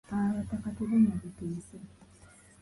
Abataka 0.25 0.69
tebanywa 0.77 1.15
guteese. 1.23 1.75